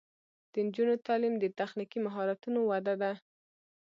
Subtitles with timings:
[0.51, 3.11] د نجونو تعلیم د تخنیکي مهارتونو وده ده.